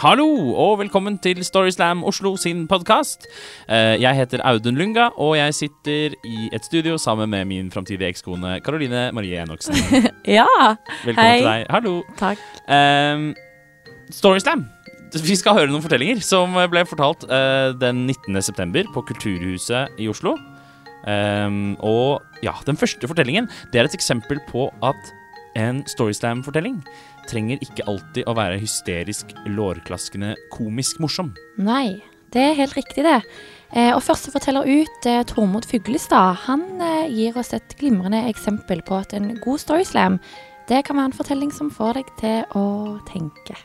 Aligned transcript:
Hallo, 0.00 0.24
og 0.56 0.78
velkommen 0.80 1.18
til 1.22 1.42
Storyslam 1.44 2.00
Oslo 2.08 2.32
sin 2.40 2.64
podkast. 2.68 3.26
Jeg 3.68 4.16
heter 4.16 4.40
Audun 4.48 4.78
Lunga, 4.80 5.10
og 5.20 5.36
jeg 5.36 5.54
sitter 5.54 6.14
i 6.24 6.48
et 6.52 6.64
studio 6.64 6.96
sammen 6.98 7.30
med 7.30 7.44
min 7.50 7.68
framtidige 7.70 8.08
ekskone 8.08 8.56
Karoline 8.64 9.10
Marie 9.12 9.42
Enoksen. 9.42 9.76
Ja, 10.38 10.46
Velkommen 11.04 11.28
Hei. 11.28 11.36
til 11.38 11.46
deg. 11.50 11.66
Hallo. 11.70 11.94
takk. 12.18 12.40
Um, 12.66 13.34
Storyslam. 14.10 14.64
Vi 15.12 15.36
skal 15.36 15.58
høre 15.58 15.68
noen 15.68 15.84
fortellinger 15.84 16.22
som 16.24 16.56
ble 16.72 16.86
fortalt 16.88 17.26
uh, 17.28 17.76
den 17.76 18.06
19. 18.08 18.40
september 18.42 18.88
på 18.94 19.04
Kulturhuset 19.12 20.00
i 20.00 20.08
Oslo. 20.08 20.38
Um, 21.04 21.74
og 21.84 22.22
ja, 22.46 22.52
den 22.62 22.76
første 22.78 23.08
fortellingen 23.10 23.48
Det 23.72 23.80
er 23.80 23.88
et 23.88 23.94
eksempel 23.96 24.38
på 24.46 24.68
at 24.86 25.08
en 25.58 25.80
Storyslam-fortelling 25.90 26.78
trenger 27.30 27.62
ikke 27.64 27.86
alltid 27.90 28.28
å 28.28 28.34
være 28.36 28.60
hysterisk, 28.62 29.32
lårklaskende, 29.46 30.34
komisk 30.52 31.00
morsom. 31.02 31.32
Nei, 31.60 32.02
det 32.34 32.44
er 32.50 32.58
helt 32.58 32.76
riktig 32.78 33.04
det. 33.06 33.20
Eh, 33.72 33.90
og 33.94 34.02
første 34.04 34.32
forteller 34.32 34.68
ut, 34.68 35.06
eh, 35.08 35.22
Tormod 35.24 35.64
Fuglestad, 35.68 36.36
han 36.44 36.64
eh, 36.80 37.08
gir 37.08 37.36
oss 37.40 37.54
et 37.56 37.76
glimrende 37.80 38.20
eksempel 38.28 38.82
på 38.84 38.98
at 39.00 39.14
en 39.16 39.30
god 39.40 39.62
storyslam, 39.62 40.18
det 40.68 40.84
kan 40.84 40.96
være 40.96 41.10
en 41.10 41.16
fortelling 41.16 41.52
som 41.52 41.70
får 41.72 41.98
deg 41.98 42.10
til 42.20 42.58
å 42.58 42.66
tenke. 43.08 43.56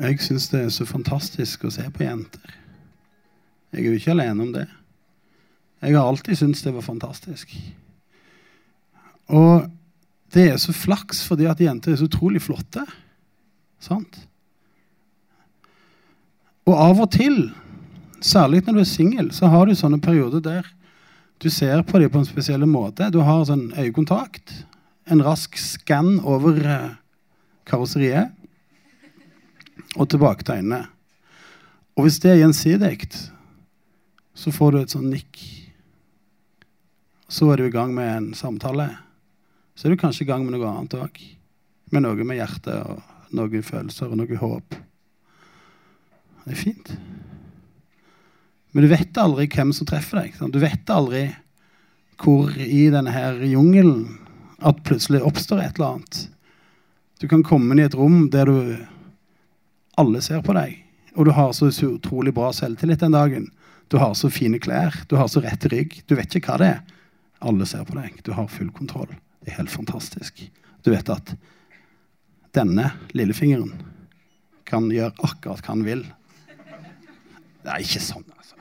Jeg 0.00 0.20
syns 0.24 0.48
det 0.52 0.60
er 0.64 0.70
så 0.72 0.86
fantastisk 0.88 1.64
å 1.64 1.72
se 1.72 1.84
på 1.92 2.04
jenter. 2.04 2.52
Jeg 3.72 3.84
er 3.84 3.90
jo 3.90 3.98
ikke 3.98 4.14
alene 4.14 4.44
om 4.44 4.52
det. 4.54 4.66
Jeg 5.80 5.96
har 5.96 6.08
alltid 6.08 6.36
syntes 6.36 6.62
det 6.64 6.74
var 6.76 6.84
fantastisk. 6.84 7.52
Og 9.32 9.68
det 10.34 10.46
er 10.52 10.58
så 10.62 10.74
flaks 10.76 11.24
fordi 11.26 11.48
at 11.50 11.60
jenter 11.62 11.92
er 11.92 12.00
så 12.00 12.06
utrolig 12.06 12.42
flotte. 12.44 12.84
Sant? 13.82 14.20
Og 16.68 16.76
av 16.76 17.00
og 17.02 17.10
til, 17.14 17.48
særlig 18.22 18.62
når 18.66 18.76
du 18.76 18.82
er 18.84 18.90
singel, 18.90 19.30
så 19.34 19.50
har 19.50 19.66
du 19.66 19.74
sånne 19.74 20.00
perioder 20.02 20.44
der 20.44 20.68
du 21.40 21.48
ser 21.50 21.82
på 21.88 21.98
dem 21.98 22.10
på 22.12 22.20
en 22.20 22.28
spesiell 22.28 22.66
måte. 22.68 23.08
Du 23.08 23.22
har 23.24 23.46
sånn 23.48 23.70
øyekontakt, 23.72 24.52
en 25.08 25.22
rask 25.24 25.56
skann 25.56 26.18
over 26.20 26.58
eh, 26.60 26.90
karosseriet 27.66 28.36
og 29.96 30.10
tilbake 30.12 30.44
til 30.44 30.60
øynene. 30.60 30.84
Og 31.96 32.06
hvis 32.06 32.20
det 32.22 32.34
er 32.34 32.42
gjensidig, 32.42 33.08
så 34.36 34.52
får 34.52 34.72
du 34.72 34.78
et 34.82 34.92
sånn 34.92 35.08
nikk. 35.10 35.40
Så 37.30 37.48
er 37.50 37.60
du 37.60 37.66
i 37.66 37.74
gang 37.74 37.96
med 37.96 38.10
en 38.12 38.28
samtale. 38.36 38.90
Så 39.80 39.88
er 39.88 39.94
du 39.94 40.00
kanskje 40.00 40.26
i 40.26 40.28
gang 40.28 40.42
med 40.44 40.52
noe 40.52 40.68
annet 40.68 40.92
òg. 40.98 41.14
Med 41.88 42.02
noe 42.04 42.24
med 42.28 42.36
hjertet 42.36 42.82
og 42.84 42.98
noen 43.32 43.62
følelser 43.64 44.10
og 44.10 44.18
noe 44.20 44.36
håp. 44.36 44.74
Det 46.44 46.52
er 46.52 46.58
fint. 46.60 46.90
Men 48.76 48.84
du 48.84 48.90
vet 48.90 49.20
aldri 49.22 49.46
hvem 49.48 49.72
som 49.72 49.88
treffer 49.88 50.20
deg. 50.20 50.34
Sant? 50.36 50.52
Du 50.52 50.60
vet 50.60 50.92
aldri 50.92 51.30
hvor 52.20 52.52
i 52.60 52.90
denne 52.92 53.14
her 53.14 53.40
jungelen 53.48 54.18
at 54.60 54.82
plutselig 54.84 55.22
oppstår 55.24 55.62
et 55.64 55.80
eller 55.80 55.94
annet. 55.94 56.20
Du 57.24 57.24
kan 57.32 57.46
komme 57.48 57.72
inn 57.72 57.80
i 57.80 57.88
et 57.88 57.96
rom 57.96 58.28
der 58.36 58.52
du 58.52 58.60
alle 59.96 60.20
ser 60.20 60.44
på 60.44 60.58
deg, 60.60 60.76
og 61.16 61.24
du 61.24 61.32
har 61.36 61.56
så 61.56 61.72
utrolig 61.88 62.36
bra 62.36 62.52
selvtillit 62.52 63.00
den 63.00 63.16
dagen. 63.16 63.48
Du 63.88 63.96
har 63.96 64.12
så 64.12 64.28
fine 64.28 64.60
klær, 64.60 64.92
du 65.08 65.16
har 65.16 65.32
så 65.32 65.40
rett 65.40 65.64
rygg. 65.72 66.02
Du 66.04 66.18
vet 66.20 66.36
ikke 66.36 66.52
hva 66.52 66.60
det 66.60 66.70
er. 66.76 66.86
Alle 67.40 67.64
ser 67.64 67.88
på 67.88 67.96
deg. 67.96 68.20
Du 68.28 68.34
har 68.36 68.52
full 68.52 68.68
kontroll. 68.76 69.16
Det 69.40 69.52
er 69.52 69.60
helt 69.60 69.72
fantastisk. 69.72 70.42
Du 70.84 70.90
vet 70.92 71.08
at 71.12 71.34
denne 72.54 72.90
lillefingeren 73.16 73.72
kan 74.68 74.90
gjøre 74.92 75.14
akkurat 75.24 75.62
hva 75.64 75.74
han 75.74 75.86
vil. 75.86 76.04
Det 77.60 77.72
er 77.72 77.84
ikke 77.84 78.02
sånn, 78.02 78.26
altså. 78.36 78.56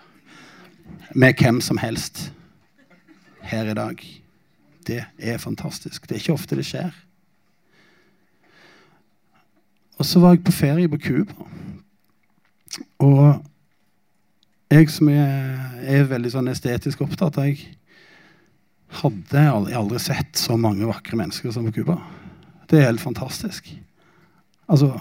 Med 1.16 1.40
hvem 1.40 1.62
som 1.64 1.80
helst 1.82 2.30
her 3.50 3.70
i 3.72 3.78
dag. 3.78 4.02
Det 4.88 5.04
er 5.18 5.38
fantastisk. 5.42 6.08
Det 6.08 6.16
er 6.18 6.24
ikke 6.24 6.36
ofte 6.36 6.58
det 6.58 6.66
skjer. 6.68 6.94
Og 10.00 10.08
så 10.08 10.22
var 10.24 10.36
jeg 10.36 10.44
på 10.48 10.56
ferie 10.56 10.90
på 10.90 11.00
Cuba. 11.04 11.48
Og 13.04 13.46
jeg 14.72 14.90
som 14.94 15.10
er, 15.12 15.58
er 15.84 16.08
veldig 16.08 16.32
sånn 16.32 16.52
estetisk 16.52 17.02
opptatt, 17.04 17.40
jeg 17.42 17.79
hadde 18.90 19.44
aldri, 19.52 19.74
aldri 19.78 20.00
sett 20.02 20.40
så 20.40 20.58
mange 20.58 20.88
vakre 20.90 21.18
mennesker 21.20 21.54
som 21.54 21.68
på 21.70 21.80
Cuba. 21.80 22.00
Det 22.70 22.80
er 22.80 22.90
helt 22.90 23.02
fantastisk. 23.02 23.70
Altså, 24.70 24.94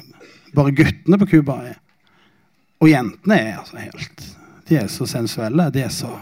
bare 0.57 0.73
guttene 0.73 1.19
på 1.21 1.27
Cuba 1.29 1.59
Og 2.81 2.89
jentene 2.89 3.37
er 3.37 3.59
altså 3.59 3.77
helt 3.77 4.23
De 4.69 4.79
er 4.81 4.87
så 4.89 5.05
sensuelle. 5.09 5.71
De 5.73 5.83
er 5.85 5.93
så 5.93 6.13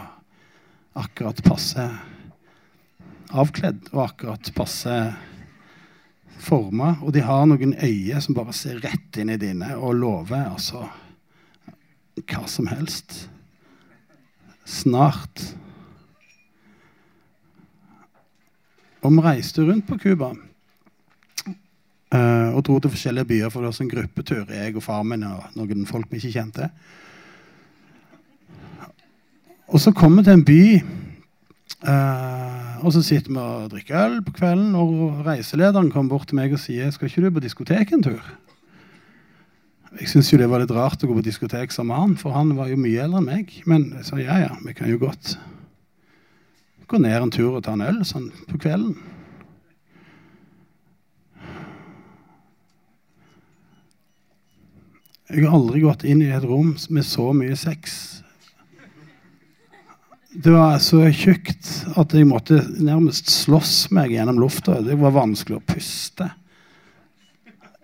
akkurat 0.97 1.39
passe 1.45 1.83
avkledd 3.27 3.89
og 3.91 4.03
akkurat 4.05 4.51
passe 4.55 4.95
forma. 6.39 6.95
Og 7.03 7.13
de 7.13 7.23
har 7.25 7.45
noen 7.47 7.75
øyne 7.75 8.21
som 8.23 8.37
bare 8.37 8.55
ser 8.55 8.79
rett 8.83 9.19
inn 9.19 9.31
i 9.33 9.39
dine 9.41 9.75
og 9.77 9.97
lover 9.99 10.47
altså 10.47 10.85
hva 12.17 12.45
som 12.49 12.69
helst. 12.71 13.27
Snart. 14.67 15.43
Og 19.05 19.13
vi 19.13 19.23
reiste 19.25 19.65
rundt 19.65 19.85
på 19.87 19.97
Cuba 20.01 20.31
uh, 22.13 22.49
og 22.55 22.63
dro 22.65 22.79
til 22.79 22.93
forskjellige 22.93 23.29
byer. 23.29 23.51
For 23.53 23.61
det 23.61 23.71
var 23.71 23.77
sånn 23.77 23.91
gruppetur, 23.91 24.45
jeg 24.53 24.75
og 24.75 24.85
far 24.85 25.03
min 25.07 25.25
og 25.27 25.57
noen 25.57 25.85
folk 25.89 26.09
vi 26.11 26.21
ikke 26.21 26.35
kjente. 26.39 26.69
Og 29.67 29.83
så 29.83 29.91
kom 29.91 30.15
vi 30.15 30.23
til 30.23 30.37
en 30.37 30.45
by, 30.47 30.61
uh, 31.83 32.75
og 32.87 32.93
så 32.95 33.03
sitter 33.03 33.33
vi 33.33 33.41
og 33.43 33.69
drikker 33.73 33.99
øl 34.05 34.19
på 34.23 34.35
kvelden. 34.39 34.75
Og 34.79 35.23
reiselederen 35.27 35.91
kom 35.93 36.09
bort 36.11 36.29
til 36.31 36.39
meg 36.39 36.55
og 36.55 36.63
sier 36.63 36.91
skal 36.95 37.11
ikke 37.11 37.25
du 37.25 37.31
på 37.35 37.43
diskotek 37.43 37.93
en 37.93 38.05
tur. 38.05 38.23
Jeg 39.97 40.11
syntes 40.11 40.29
det 40.37 40.49
var 40.49 40.61
litt 40.61 40.71
rart 40.75 41.01
å 41.01 41.07
gå 41.09 41.15
på 41.17 41.25
diskotek 41.25 41.71
sammen 41.73 41.93
med 41.93 42.01
han, 42.01 42.17
for 42.21 42.35
han 42.35 42.51
var 42.57 42.69
jo 42.69 42.77
mye 42.77 43.01
eldre 43.01 43.21
enn 43.21 43.29
meg. 43.29 43.53
Men 43.65 43.89
jeg 43.97 44.05
sa 44.05 44.19
ja, 44.21 44.35
ja, 44.45 44.51
vi 44.61 44.75
kan 44.77 44.91
jo 44.91 44.99
godt 45.01 45.37
gå 46.87 46.99
ned 47.03 47.19
en 47.19 47.31
tur 47.33 47.57
og 47.57 47.63
ta 47.65 47.75
en 47.75 47.83
øl 47.83 48.01
sånn 48.07 48.29
på 48.47 48.59
kvelden. 48.63 48.95
Jeg 55.27 55.43
har 55.43 55.57
aldri 55.57 55.81
gått 55.83 56.05
inn 56.07 56.21
i 56.23 56.31
et 56.31 56.45
rom 56.47 56.71
med 56.95 57.03
så 57.03 57.33
mye 57.35 57.57
sex. 57.59 57.97
Det 60.31 60.53
var 60.53 60.77
så 60.79 61.01
tjukt 61.11 61.67
at 61.99 62.15
jeg 62.15 62.29
måtte 62.29 62.61
nærmest 62.79 63.27
slåss 63.33 63.89
meg 63.91 64.13
gjennom 64.15 64.39
lufta. 64.39 64.79
Det 64.85 64.95
var 65.01 65.15
vanskelig 65.17 65.59
å 65.59 65.65
puste. 65.67 66.29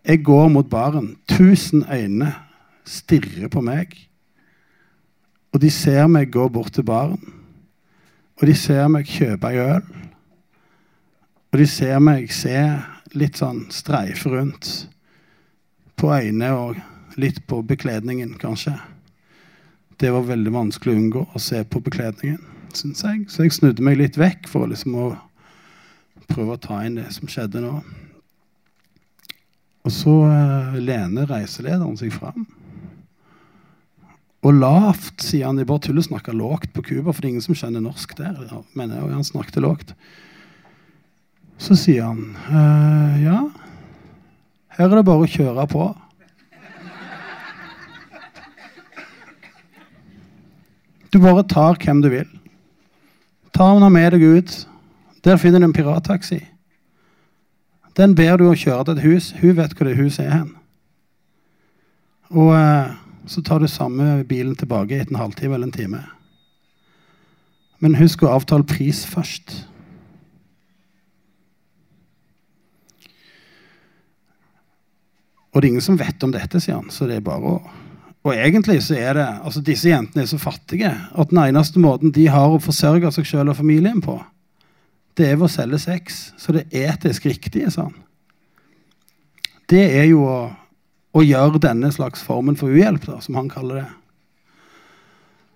Jeg 0.08 0.24
går 0.24 0.50
mot 0.56 0.70
baren. 0.72 1.16
Tusen 1.28 1.84
øyne 1.92 2.32
stirrer 2.88 3.52
på 3.52 3.64
meg. 3.64 3.96
Og 5.52 5.60
de 5.64 5.72
ser 5.74 6.08
meg 6.12 6.32
gå 6.32 6.48
bort 6.52 6.76
til 6.78 6.88
baren. 6.88 7.43
Og 8.42 8.48
de 8.50 8.56
ser 8.58 8.88
meg 8.92 9.10
kjøpe 9.10 9.52
ei 9.52 9.62
øl. 9.62 9.84
Og 11.54 11.60
de 11.62 11.68
ser 11.70 12.00
meg 12.02 12.32
se 12.34 12.58
litt 13.14 13.38
sånn 13.38 13.68
streife 13.74 14.32
rundt 14.32 14.72
på 16.02 16.10
øynene 16.10 16.50
og 16.58 17.20
litt 17.22 17.44
på 17.48 17.62
bekledningen, 17.62 18.34
kanskje. 18.42 18.74
Det 20.02 20.10
var 20.12 20.26
veldig 20.26 20.54
vanskelig 20.56 20.96
å 20.96 21.02
unngå 21.02 21.26
å 21.30 21.42
se 21.42 21.62
på 21.64 21.82
bekledningen, 21.86 22.42
syns 22.74 23.04
jeg. 23.06 23.28
Så 23.30 23.46
jeg 23.46 23.54
snudde 23.54 23.86
meg 23.86 24.00
litt 24.00 24.18
vekk 24.18 24.50
for 24.50 24.66
liksom 24.72 24.98
å 24.98 25.12
prøve 26.26 26.56
å 26.56 26.64
ta 26.64 26.82
inn 26.88 26.98
det 26.98 27.12
som 27.14 27.30
skjedde 27.30 27.62
nå. 27.62 27.76
Og 29.84 29.92
så 29.94 30.16
uh, 30.26 30.76
lener 30.80 31.30
reiselederen 31.30 31.98
seg 32.00 32.14
fram. 32.16 32.48
Og 34.44 34.58
lavt, 34.60 35.24
sier 35.24 35.48
han. 35.48 35.60
De 35.60 35.66
bare 35.68 35.86
tuller 35.86 36.04
og 36.04 36.10
snakker 36.10 36.36
lågt 36.36 36.74
på 36.76 36.84
Cuba, 36.84 37.12
for 37.12 37.22
det 37.22 37.30
er 37.30 37.36
ingen 37.38 37.46
som 37.46 37.56
skjønner 37.56 37.84
norsk 37.84 38.16
der. 38.20 38.40
Men 38.76 38.92
jeg, 38.92 39.12
han 39.14 39.28
snakket 39.28 39.62
lågt. 39.64 39.94
Så 41.64 41.78
sier 41.80 42.10
han 42.10 42.34
«Eh, 42.52 43.22
ja, 43.24 43.44
her 44.74 44.90
er 44.90 44.98
det 44.98 45.06
bare 45.06 45.28
å 45.28 45.30
kjøre 45.30 45.68
på. 45.70 45.86
Du 51.14 51.20
bare 51.22 51.44
tar 51.46 51.78
hvem 51.78 52.02
du 52.02 52.10
vil. 52.10 52.30
Ta 53.54 53.68
henne 53.70 53.90
med 53.94 54.16
deg 54.16 54.24
ut. 54.26 54.56
Der 55.24 55.38
finner 55.38 55.62
du 55.62 55.68
en 55.68 55.76
pirattaxi. 55.78 56.40
Den 57.94 58.16
ber 58.18 58.42
du 58.42 58.48
å 58.50 58.58
kjøre 58.58 58.88
til 58.88 58.98
et 58.98 59.06
hus. 59.06 59.30
Hun 59.38 59.54
vet 59.60 59.78
hvor 59.78 59.86
det 59.86 60.00
huset 60.00 60.26
er 60.26 60.34
hen. 60.40 60.50
Og 62.34 62.50
eh, 62.58 62.96
så 63.26 63.42
tar 63.42 63.60
du 63.60 63.68
samme 63.68 64.24
bilen 64.28 64.56
tilbake 64.60 64.98
etter 64.98 65.14
en 65.16 65.22
halvtime 65.22 65.56
eller 65.56 65.70
en 65.70 65.76
time. 65.76 66.02
Men 67.84 68.00
husk 68.00 68.24
å 68.24 68.32
avtale 68.32 68.68
pris 68.68 69.04
først. 69.08 69.56
Og 75.54 75.62
det 75.62 75.68
er 75.68 75.72
ingen 75.74 75.86
som 75.86 76.00
vet 76.00 76.24
om 76.26 76.32
dette, 76.34 76.62
sier 76.64 76.80
han. 76.80 76.92
Så 76.92 77.08
det 77.10 77.20
er 77.20 77.26
bare 77.26 77.58
å 77.58 77.80
Og 78.24 78.32
egentlig 78.32 78.78
så 78.86 78.96
er 78.96 79.18
det 79.18 79.26
Altså, 79.44 79.60
disse 79.60 79.90
jentene 79.90 80.24
er 80.24 80.30
så 80.32 80.38
fattige 80.40 80.88
at 80.90 81.30
den 81.30 81.42
eneste 81.44 81.80
måten 81.80 82.12
de 82.16 82.30
har 82.32 82.48
å 82.48 82.62
forsørge 82.64 83.12
seg 83.12 83.26
sjøl 83.28 83.50
og 83.52 83.58
familien 83.58 84.00
på, 84.02 84.16
det 85.18 85.28
er 85.28 85.36
ved 85.36 85.50
å 85.50 85.52
selge 85.52 85.80
sex. 85.84 86.32
Så 86.38 86.56
det 86.56 86.64
er 86.72 86.94
etisk 86.94 87.26
riktige, 87.26 87.70
sa 87.70 87.90
han. 87.90 87.98
Det 89.68 89.84
er 90.00 90.08
jo 90.08 90.24
å, 90.24 90.38
å 91.14 91.22
gjør 91.22 91.60
denne 91.62 91.92
slags 91.94 92.24
formen 92.26 92.58
for 92.58 92.74
uhjelp, 92.74 93.06
da, 93.06 93.20
som 93.22 93.38
han 93.38 93.52
kaller 93.52 93.84
det. 93.84 93.90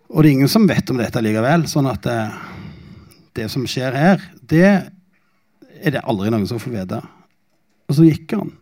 Og 0.07 0.21
det 0.21 0.29
er 0.29 0.35
ingen 0.37 0.51
som 0.51 0.67
vet 0.69 0.89
om 0.93 0.99
dette 1.01 1.21
likevel. 1.23 1.65
Sånn 1.67 1.89
at 1.89 2.05
det, 2.05 2.19
det 3.35 3.49
som 3.51 3.65
skjer 3.67 3.97
her, 3.97 4.21
det 4.39 4.69
er 5.77 5.93
det 5.93 6.05
aldri 6.05 6.31
noen 6.31 6.47
som 6.47 6.61
får 6.61 6.75
vite. 6.77 7.01
Og 7.87 7.97
så 7.97 8.05
gikk 8.07 8.37
han. 8.37 8.53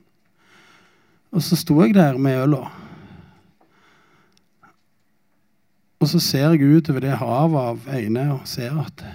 Og 1.36 1.44
så 1.44 1.58
sto 1.60 1.78
jeg 1.84 1.96
der 1.98 2.18
med 2.22 2.40
øla. 2.46 2.64
Og 6.00 6.10
så 6.12 6.22
ser 6.22 6.54
jeg 6.54 6.80
utover 6.80 7.04
det 7.04 7.18
havet 7.20 7.70
av 7.72 7.88
øyne 7.98 8.26
og 8.36 8.48
ser 8.50 8.76
at 8.78 9.06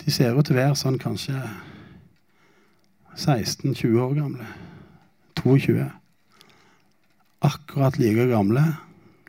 de 0.00 0.12
ser 0.12 0.36
ut 0.36 0.46
til 0.46 0.56
å 0.56 0.60
være 0.60 0.78
sånn 0.78 0.98
kanskje 1.00 1.36
16-20 3.16 4.00
år 4.00 4.14
gamle. 4.16 4.46
22. 5.42 5.99
Akkurat 7.40 7.96
like 7.98 8.26
gamle 8.28 8.64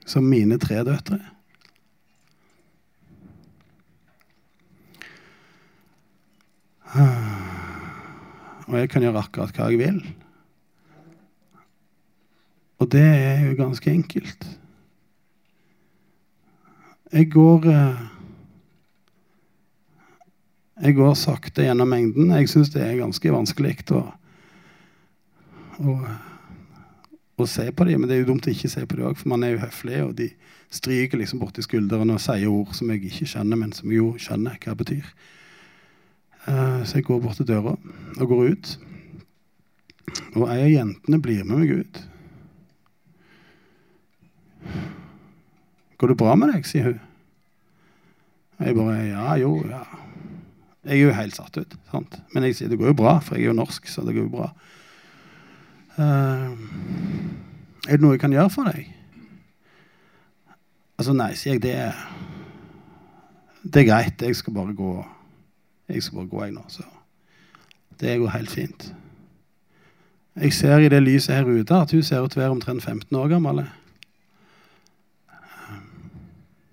som 0.06 0.28
mine 0.28 0.58
tre 0.60 0.82
døtre. 0.84 1.20
Og 8.72 8.78
jeg 8.80 8.90
kan 8.92 9.04
gjøre 9.04 9.20
akkurat 9.24 9.56
hva 9.56 9.70
jeg 9.72 9.80
vil. 9.82 10.02
Og 12.82 12.90
det 12.92 13.04
er 13.04 13.46
jo 13.46 13.58
ganske 13.60 13.92
enkelt. 13.92 14.48
Jeg 17.12 17.28
går 17.32 17.68
eh, 17.68 18.08
Jeg 20.82 20.96
går 20.98 21.14
sakte 21.14 21.62
gjennom 21.62 21.92
mengden. 21.94 22.32
Jeg 22.34 22.50
syns 22.50 22.72
det 22.74 22.82
er 22.82 22.96
ganske 22.98 23.32
vanskelig 23.32 23.76
å, 23.94 24.00
å, 25.78 25.98
å 27.44 27.50
se 27.50 27.68
på 27.72 27.88
dem. 27.88 28.02
Men 28.02 28.10
det 28.10 28.18
er 28.18 28.24
jo 28.24 28.32
dumt 28.32 28.48
å 28.48 28.54
ikke 28.54 28.72
se 28.72 28.84
på 28.86 28.98
dem 28.98 29.10
òg, 29.10 29.20
for 29.20 29.32
man 29.34 29.44
er 29.46 29.56
jo 29.56 29.64
høflig, 29.64 30.00
og 30.06 30.16
de 30.20 30.30
stryker 30.72 31.20
liksom 31.20 31.42
borti 31.42 31.64
skuldrene 31.66 32.16
og 32.16 32.24
sier 32.24 32.52
ord 32.52 32.72
som 32.78 32.92
jeg 32.94 33.04
ikke 33.10 33.30
skjønner, 33.34 33.60
men 33.60 33.74
som 33.76 33.92
jo 33.92 34.14
skjønner 34.22 34.60
hva 34.62 34.74
det 34.74 34.80
betyr. 34.84 35.12
Uh, 36.48 36.82
så 36.88 36.98
jeg 36.98 37.06
går 37.06 37.20
bort 37.22 37.38
til 37.38 37.50
døra 37.50 37.76
og 37.76 38.32
går 38.32 38.56
ut. 38.56 38.72
Og 40.34 40.48
ei 40.50 40.62
av 40.64 40.72
jentene 40.72 41.22
blir 41.22 41.46
med 41.46 41.62
meg 41.62 41.84
ut. 41.84 42.02
Går 46.02 46.12
det 46.12 46.18
bra 46.18 46.34
med 46.40 46.50
deg? 46.56 46.66
sier 46.66 46.88
hun. 46.90 47.02
Jeg 48.62 48.78
bare 48.78 48.98
Ja, 49.06 49.36
jo, 49.42 49.56
ja. 49.70 49.84
Jeg 50.82 50.98
er 50.98 51.04
jo 51.04 51.14
helt 51.14 51.36
satt 51.38 51.58
ut. 51.58 51.76
sant? 51.92 52.18
Men 52.34 52.44
jeg 52.44 52.56
sier 52.58 52.70
det 52.70 52.80
går 52.82 52.94
jo 52.94 52.98
bra, 53.04 53.20
for 53.22 53.38
jeg 53.38 53.46
er 53.46 53.52
jo 53.52 53.60
norsk, 53.60 53.86
så 53.88 54.02
det 54.02 54.16
går 54.16 54.26
jo 54.26 54.34
bra. 54.34 54.48
Uh, 55.98 56.56
er 57.88 57.98
det 57.98 58.04
noe 58.04 58.16
jeg 58.16 58.24
kan 58.24 58.34
gjøre 58.34 58.52
for 58.54 58.70
deg? 58.72 58.88
Altså, 61.02 61.16
nei, 61.18 61.32
sier 61.36 61.58
jeg. 61.58 61.64
Det 61.64 61.76
er, 61.76 62.02
det 63.64 63.84
er 63.84 63.90
greit. 63.90 64.22
Jeg 64.22 64.38
skal 64.38 64.54
bare 64.54 64.76
gå. 64.78 64.96
Jeg 65.90 66.04
skal 66.06 66.22
bare 66.22 66.32
gå, 66.32 66.44
jeg 66.46 66.56
nå. 66.56 66.66
Så 66.70 66.86
det 68.02 68.20
går 68.22 68.36
helt 68.36 68.52
fint. 68.54 68.92
Jeg 70.42 70.54
ser 70.54 70.80
i 70.80 70.90
det 70.90 71.02
lyset 71.04 71.36
her 71.36 71.50
ute 71.50 71.76
at 71.76 71.92
hun 71.92 72.04
ser 72.04 72.24
ut 72.24 72.32
til 72.32 72.40
å 72.40 72.44
være 72.46 72.56
omtrent 72.56 72.86
15 72.86 73.18
år 73.20 73.32
gammel. 73.34 73.64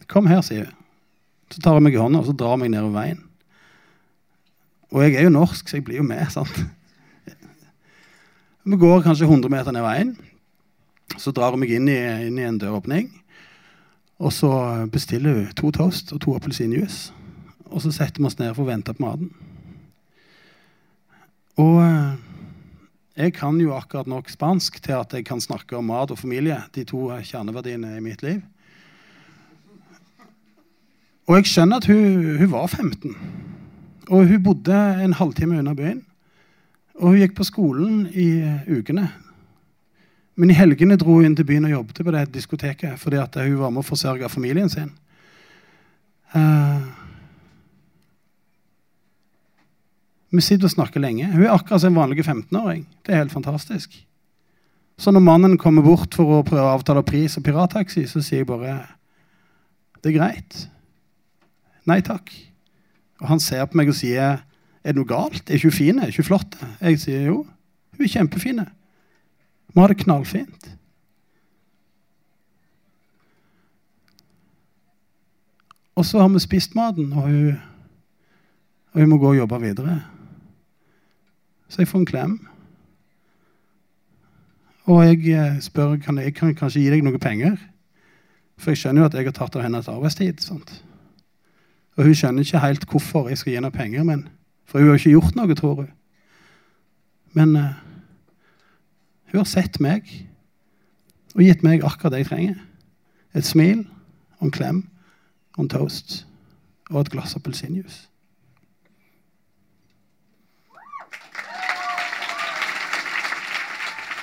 Kom 0.09 0.29
her, 0.31 0.45
sier 0.47 0.69
hun. 0.69 0.77
Så 1.49 1.63
tar 1.65 1.79
hun 1.79 1.87
meg 1.89 1.97
i 1.97 2.01
hånda 2.01 2.21
og 2.21 2.29
så 2.29 2.37
drar 2.37 2.55
hun 2.55 2.63
meg 2.63 2.75
nedover 2.75 2.95
veien. 3.01 3.25
Og 4.93 5.03
jeg 5.05 5.17
er 5.17 5.27
jo 5.27 5.33
norsk, 5.33 5.69
så 5.69 5.79
jeg 5.79 5.85
blir 5.89 6.01
jo 6.01 6.07
med. 6.07 6.23
sant? 6.37 6.61
Vi 8.63 8.77
går 8.77 9.03
kanskje 9.03 9.29
100 9.29 9.51
meter 9.53 9.73
ned 9.73 9.85
veien. 9.85 10.17
Så 11.17 11.33
drar 11.33 11.55
hun 11.55 11.63
meg 11.63 11.73
inn 11.73 11.89
i, 11.89 11.99
inn 12.27 12.39
i 12.39 12.47
en 12.47 12.59
døråpning. 12.61 13.11
Og 14.19 14.33
så 14.35 14.51
bestiller 14.93 15.35
hun 15.35 15.53
to 15.57 15.71
toast 15.75 16.13
og 16.13 16.23
to 16.25 16.35
appelsinjuice. 16.37 17.13
Og 17.69 17.85
så 17.85 17.93
setter 17.95 18.23
vi 18.23 18.27
oss 18.29 18.39
ned 18.41 18.55
for 18.57 18.65
å 18.65 18.71
vente 18.71 18.95
på 18.97 19.05
maten. 19.05 19.31
Og 21.59 21.81
eh, 21.83 22.19
jeg 23.19 23.35
kan 23.35 23.59
jo 23.61 23.75
akkurat 23.75 24.11
nok 24.11 24.31
spansk 24.31 24.81
til 24.83 24.99
at 24.99 25.15
jeg 25.15 25.27
kan 25.27 25.43
snakke 25.43 25.77
om 25.79 25.89
mat 25.91 26.13
og 26.15 26.21
familie. 26.21 26.61
De 26.75 26.85
to 26.87 27.09
kjerneverdiene 27.11 27.97
i 27.97 28.05
mitt 28.05 28.23
liv. 28.27 28.43
Og 31.29 31.37
jeg 31.37 31.51
skjønner 31.51 31.83
at 31.83 31.89
hun, 31.91 32.37
hun 32.41 32.53
var 32.53 32.71
15. 32.71 33.17
Og 34.09 34.31
hun 34.31 34.43
bodde 34.43 34.77
en 35.05 35.17
halvtime 35.19 35.59
unna 35.61 35.75
byen. 35.77 36.05
Og 36.99 37.13
hun 37.13 37.21
gikk 37.21 37.37
på 37.39 37.47
skolen 37.47 38.07
i 38.11 38.29
ukene. 38.67 39.07
Men 40.39 40.51
i 40.51 40.57
helgene 40.59 40.99
dro 40.99 41.19
hun 41.19 41.27
inn 41.27 41.37
til 41.39 41.47
byen 41.47 41.67
og 41.67 41.75
jobbet 41.75 42.01
på 42.07 42.15
det 42.15 42.25
diskoteket 42.35 42.99
fordi 43.01 43.19
at 43.23 43.39
hun 43.43 43.59
var 43.59 43.73
med 43.75 43.83
å 43.83 43.89
forsørge 43.89 44.31
familien 44.31 44.71
sin. 44.71 44.91
Uh, 46.35 46.85
vi 50.31 50.45
sitter 50.45 50.69
og 50.69 50.75
snakker 50.75 51.03
lenge. 51.03 51.31
Hun 51.33 51.47
er 51.47 51.55
akkurat 51.55 51.83
som 51.83 51.95
en 51.95 52.03
vanlig 52.03 52.27
15-åring. 52.27 52.85
Det 53.07 53.15
er 53.15 53.23
helt 53.23 53.35
fantastisk. 53.35 53.95
Så 54.99 55.15
når 55.15 55.23
mannen 55.25 55.59
kommer 55.59 55.83
bort 55.87 56.15
for 56.19 56.39
å 56.39 56.45
prøve 56.47 56.67
å 56.67 56.75
avtale 56.75 57.05
pris 57.07 57.39
og 57.39 57.47
pirattaxi, 57.47 58.05
så 58.11 58.23
sier 58.23 58.43
jeg 58.43 58.51
bare 58.51 58.81
det 60.03 60.13
er 60.13 60.19
greit. 60.19 60.59
Nei 61.89 61.99
takk. 62.07 62.31
Og 63.23 63.31
han 63.31 63.43
ser 63.43 63.67
på 63.67 63.79
meg 63.79 63.91
og 63.91 63.99
sier 63.99 64.43
er 64.85 64.95
det 64.95 65.01
noe 65.01 65.09
galt? 65.09 65.45
Er 65.49 65.59
ikke 65.59 65.71
hun 65.71 65.79
fin? 65.79 65.99
Er 65.99 66.11
ikke 66.11 66.23
hun 66.23 66.31
flott? 66.31 66.59
Jeg 66.81 67.01
sier 67.03 67.25
jo, 67.29 67.39
hun 67.97 68.05
er 68.05 68.13
kjempefin. 68.13 68.61
Vi 69.75 69.81
har 69.81 69.93
det 69.93 70.03
knallfint. 70.05 70.69
Og 75.99 76.07
så 76.07 76.21
har 76.23 76.29
vi 76.31 76.39
spist 76.39 76.77
maten, 76.79 77.13
og 77.13 77.23
hun, 77.27 77.57
og 78.93 79.01
hun 79.01 79.09
må 79.11 79.19
gå 79.19 79.33
og 79.33 79.37
jobbe 79.37 79.61
videre. 79.61 79.97
Så 81.69 81.83
jeg 81.83 81.89
får 81.89 81.99
en 81.99 82.07
klem. 82.07 82.37
Og 84.89 85.03
jeg 85.05 85.27
eh, 85.35 85.61
spør 85.61 85.97
kan 85.97 86.19
jeg 86.19 86.35
kan 86.35 86.55
kanskje 86.55 86.81
gi 86.81 86.93
deg 86.93 87.03
noe 87.05 87.19
penger. 87.19 87.59
For 88.59 88.71
jeg 88.73 88.81
skjønner 88.81 89.03
jo 89.03 89.09
at 89.11 89.17
jeg 89.19 89.27
har 89.27 89.35
tatt 89.37 89.57
av 89.59 89.67
hennes 89.67 89.91
arbeidstid. 89.91 90.41
sant? 90.41 90.71
Og 91.99 92.07
hun 92.07 92.15
skjønner 92.15 92.47
ikke 92.47 92.63
helt 92.63 92.87
hvorfor 92.89 93.29
jeg 93.29 93.39
skal 93.39 93.53
gi 93.53 93.59
henne 93.59 93.75
penger, 93.75 94.07
men, 94.07 94.29
for 94.69 94.83
hun 94.83 94.93
har 94.93 95.01
ikke 95.01 95.15
gjort 95.17 95.37
noe, 95.39 95.57
tror 95.57 95.83
hun. 95.83 95.93
Men 97.37 97.55
uh, 97.57 97.73
hun 99.33 99.43
har 99.43 99.49
sett 99.49 99.81
meg 99.81 100.09
og 101.35 101.45
gitt 101.45 101.65
meg 101.65 101.85
akkurat 101.87 102.15
det 102.15 102.25
jeg 102.25 102.31
trenger. 102.33 102.61
Et 103.37 103.45
smil 103.45 103.85
og 104.39 104.49
en 104.49 104.55
klem 104.55 104.85
og 105.57 105.65
en 105.65 105.73
toast 105.73 106.23
og 106.89 107.03
et 107.03 107.13
glass 107.13 107.37
appelsinjuice. 107.37 108.07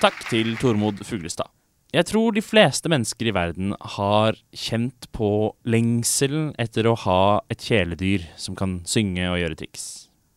Takk 0.02 0.26
til 0.30 0.58
Tormod 0.62 1.00
Fuglestad. 1.08 1.50
Jeg 1.96 2.10
tror 2.10 2.34
de 2.36 2.42
fleste 2.44 2.90
mennesker 2.92 3.30
i 3.30 3.34
verden 3.34 3.72
har 3.96 4.36
kjent 4.52 5.08
på 5.16 5.56
lengselen 5.64 6.50
etter 6.60 6.90
å 6.90 6.98
ha 7.06 7.22
et 7.50 7.64
kjæledyr 7.64 8.26
som 8.38 8.58
kan 8.60 8.82
synge 8.90 9.30
og 9.32 9.40
gjøre 9.40 9.58
triks. 9.62 9.86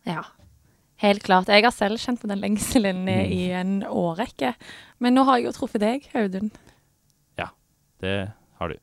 Ja, 0.07 0.23
helt 1.03 1.23
klart. 1.25 1.49
Jeg 1.51 1.65
har 1.65 1.75
selv 1.75 1.99
kjent 2.01 2.21
på 2.21 2.29
den 2.31 2.41
lengselen 2.43 3.03
mm. 3.07 3.33
i 3.35 3.41
en 3.55 3.73
årrekke. 3.83 4.53
Men 4.99 5.17
nå 5.17 5.25
har 5.27 5.39
jeg 5.39 5.49
jo 5.49 5.55
truffet 5.57 5.83
deg, 5.83 6.07
Audun. 6.17 6.51
Ja, 7.39 7.49
det 8.03 8.15
har 8.59 8.71
du. 8.71 8.79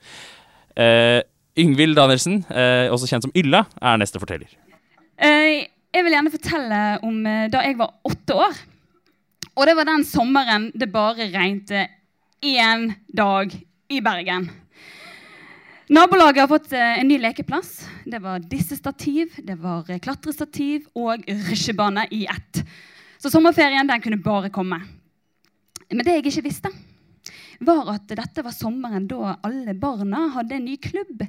Eh, 0.76 1.20
Yngvild 1.56 1.96
Danielsen, 1.96 2.42
eh, 2.52 2.92
også 2.92 3.08
kjent 3.08 3.28
som 3.28 3.34
Ylla, 3.36 3.64
er 3.80 4.00
neste 4.00 4.20
forteller. 4.20 4.50
Eh, 5.16 5.64
jeg 5.96 6.04
vil 6.04 6.12
gjerne 6.12 6.32
fortelle 6.34 6.80
om 7.06 7.22
da 7.24 7.62
jeg 7.64 7.78
var 7.78 7.94
åtte 8.04 8.36
år. 8.36 8.58
Og 9.56 9.64
det 9.64 9.76
var 9.78 9.88
den 9.88 10.04
sommeren 10.04 10.68
det 10.76 10.90
bare 10.92 11.30
regnet 11.32 11.72
én 12.44 12.90
dag 13.08 13.54
i 13.88 14.02
Bergen. 14.04 14.50
Nabolaget 15.88 16.40
har 16.40 16.48
fått 16.48 16.72
eh, 16.72 16.98
en 17.00 17.08
ny 17.08 17.18
lekeplass. 17.18 17.88
Det 18.04 18.18
var 18.18 18.42
dissestativ, 18.42 19.36
det 19.38 19.54
var 19.54 19.86
eh, 19.90 20.00
klatrestativ 20.02 20.88
og 20.98 21.22
rusjebane 21.28 22.08
i 22.10 22.24
ett. 22.26 22.62
Så 23.22 23.30
sommerferien 23.30 23.86
den 23.86 24.02
kunne 24.02 24.18
bare 24.18 24.50
komme. 24.50 24.80
Men 25.86 26.02
det 26.02 26.16
jeg 26.16 26.26
ikke 26.26 26.48
visste, 26.48 26.74
var 27.62 27.94
at 27.94 28.10
dette 28.10 28.42
var 28.42 28.54
sommeren 28.54 29.06
da 29.06 29.36
alle 29.46 29.76
barna 29.78 30.26
hadde 30.34 30.58
en 30.58 30.66
ny 30.66 30.74
klubb 30.82 31.22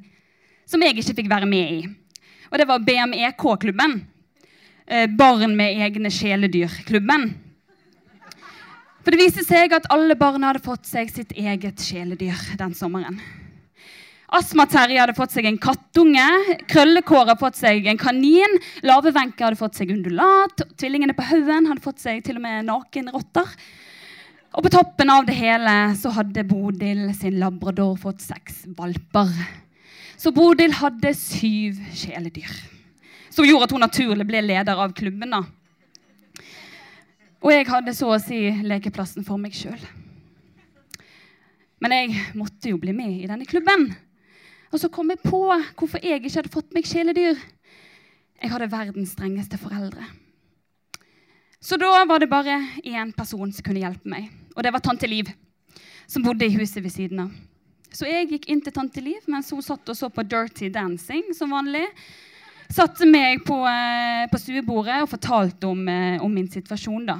som 0.68 0.82
jeg 0.82 0.98
ikke 0.98 1.20
fikk 1.22 1.30
være 1.32 1.54
med 1.54 1.78
i. 1.78 1.80
Og 2.50 2.58
det 2.58 2.66
var 2.66 2.82
BMEK-klubben. 2.82 4.00
Eh, 4.88 5.06
barn 5.06 5.54
med 5.54 5.86
egne 5.86 6.10
kjæledyr-klubben. 6.10 7.30
For 9.06 9.14
det 9.14 9.22
viste 9.22 9.46
seg 9.46 9.78
at 9.78 9.86
alle 9.94 10.18
barna 10.18 10.50
hadde 10.50 10.66
fått 10.66 10.90
seg 10.90 11.14
sitt 11.14 11.38
eget 11.38 11.78
kjæledyr 11.78 12.58
den 12.58 12.74
sommeren. 12.74 13.22
Astma-Terje 14.28 15.00
hadde 15.00 15.16
fått 15.16 15.32
seg 15.32 15.46
en 15.48 15.58
kattunge. 15.62 16.26
Krøllekår 16.68 17.22
hadde 17.24 17.40
fått 17.40 17.60
seg 17.60 17.86
en 17.88 18.00
kanin. 18.00 18.58
Lavevenke 18.84 19.46
hadde 19.46 19.60
fått 19.60 19.78
seg 19.80 19.94
undulat. 19.94 20.66
Tvillingene 20.76 21.16
på 21.16 21.24
haugen 21.30 21.70
hadde 21.70 21.84
fått 21.84 22.02
seg 22.04 22.20
til 22.26 22.36
og 22.40 22.44
med 22.44 22.66
nakenrotter. 22.68 23.54
Og 24.58 24.66
på 24.66 24.72
toppen 24.74 25.12
av 25.14 25.28
det 25.28 25.36
hele 25.38 25.76
så 25.96 26.12
hadde 26.12 26.44
Bodil 26.50 27.06
sin 27.16 27.38
labrador 27.40 27.96
fått 28.02 28.26
seks 28.26 28.66
valper. 28.76 29.32
Så 30.20 30.34
Bodil 30.36 30.76
hadde 30.76 31.14
syv 31.16 31.80
kjæledyr. 31.96 32.52
Som 33.32 33.48
gjorde 33.48 33.70
at 33.70 33.76
hun 33.76 33.86
naturlig 33.86 34.26
ble 34.28 34.42
leder 34.44 34.82
av 34.82 34.96
klubben. 34.98 35.32
da. 35.32 35.44
Og 37.46 37.54
jeg 37.54 37.70
hadde 37.70 37.94
så 37.96 38.10
å 38.12 38.20
si 38.20 38.50
lekeplassen 38.66 39.24
for 39.24 39.40
meg 39.40 39.56
sjøl. 39.56 39.80
Men 41.80 41.94
jeg 41.94 42.28
måtte 42.36 42.74
jo 42.74 42.82
bli 42.82 42.92
med 42.98 43.22
i 43.22 43.30
denne 43.30 43.46
klubben. 43.48 43.92
Og 44.78 44.82
så 44.84 44.92
kom 44.94 45.10
jeg 45.10 45.18
på 45.26 45.40
hvorfor 45.74 46.04
jeg 46.06 46.20
ikke 46.22 46.36
hadde 46.36 46.54
fått 46.54 46.76
meg 46.76 46.86
kjæledyr. 46.86 47.40
Jeg 48.38 48.52
hadde 48.52 48.68
verdens 48.70 49.16
strengeste 49.16 49.58
foreldre. 49.58 50.06
Så 51.58 51.80
da 51.82 52.04
var 52.06 52.22
det 52.22 52.30
bare 52.30 52.60
én 52.86 53.10
person 53.18 53.50
som 53.50 53.66
kunne 53.66 53.82
hjelpe 53.82 54.06
meg, 54.06 54.28
og 54.54 54.62
det 54.62 54.70
var 54.76 54.84
tante 54.86 55.10
Liv. 55.10 55.32
Som 56.06 56.22
bodde 56.22 56.46
i 56.46 56.54
huset 56.54 56.84
ved 56.84 56.94
siden 56.94 57.24
av. 57.26 57.34
Så 57.90 58.06
jeg 58.06 58.30
gikk 58.30 58.46
inn 58.54 58.62
til 58.62 58.76
tante 58.76 59.02
Liv 59.02 59.26
mens 59.26 59.50
hun 59.50 59.66
satt 59.66 59.90
og 59.90 59.98
så 59.98 60.12
på 60.14 60.22
Dirty 60.30 60.70
Dancing 60.70 61.34
som 61.34 61.58
vanlig. 61.58 61.88
Satte 62.70 63.10
meg 63.10 63.42
på, 63.48 63.58
eh, 63.66 64.30
på 64.30 64.38
stuebordet 64.38 65.02
og 65.02 65.10
fortalte 65.10 65.66
om, 65.66 65.88
eh, 65.90 66.22
om 66.22 66.30
min 66.30 66.52
situasjon, 66.54 67.10
da. 67.10 67.18